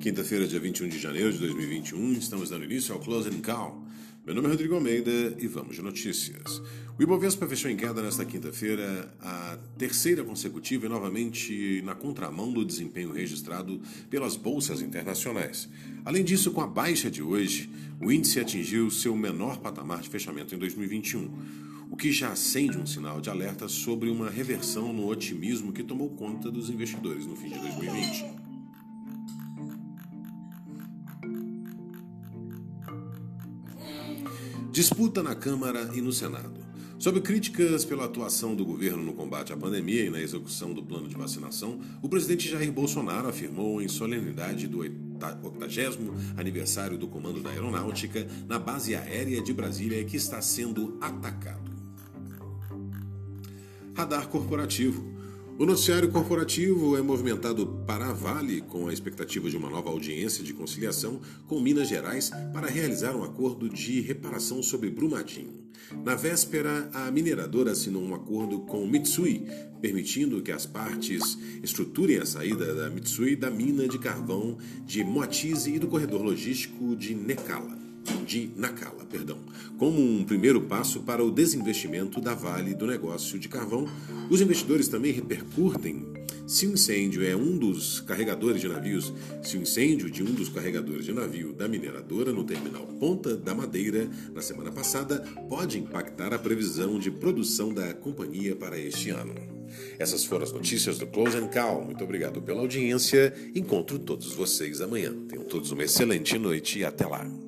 [0.00, 3.84] Quinta-feira, dia 21 de janeiro de 2021, estamos dando início ao Close and Call.
[4.24, 6.62] Meu nome é Rodrigo Almeida e vamos de notícias.
[6.98, 12.64] O Ibovespa fechou em queda nesta quinta-feira, a terceira consecutiva e novamente na contramão do
[12.64, 15.68] desempenho registrado pelas bolsas internacionais.
[16.04, 17.68] Além disso, com a baixa de hoje,
[18.00, 22.86] o índice atingiu seu menor patamar de fechamento em 2021 o que já acende um
[22.86, 27.48] sinal de alerta sobre uma reversão no otimismo que tomou conta dos investidores no fim
[27.48, 28.24] de 2020.
[34.70, 36.66] Disputa na Câmara e no Senado.
[36.98, 41.08] Sob críticas pela atuação do governo no combate à pandemia e na execução do plano
[41.08, 45.06] de vacinação, o presidente Jair Bolsonaro afirmou em solenidade do 80
[46.36, 51.75] aniversário do Comando da Aeronáutica na base aérea de Brasília que está sendo atacado.
[53.96, 55.02] Radar corporativo.
[55.58, 60.44] O noticiário corporativo é movimentado para a Vale com a expectativa de uma nova audiência
[60.44, 65.64] de conciliação com Minas Gerais para realizar um acordo de reparação sobre Brumadinho.
[66.04, 69.46] Na véspera, a mineradora assinou um acordo com Mitsui,
[69.80, 75.74] permitindo que as partes estruturem a saída da Mitsui da mina de carvão de Moatize
[75.74, 77.85] e do corredor logístico de Necala
[78.26, 79.38] de Nacala, perdão.
[79.78, 83.88] Como um primeiro passo para o desinvestimento da Vale do negócio de carvão,
[84.28, 86.16] os investidores também repercutem
[86.46, 90.48] se o incêndio é um dos carregadores de navios, se o incêndio de um dos
[90.48, 96.32] carregadores de navio da mineradora no terminal Ponta da Madeira na semana passada pode impactar
[96.32, 99.34] a previsão de produção da companhia para este ano.
[99.98, 101.84] Essas foram as notícias do Close and Call.
[101.84, 103.34] Muito obrigado pela audiência.
[103.54, 105.12] Encontro todos vocês amanhã.
[105.28, 107.45] Tenham todos uma excelente noite e até lá.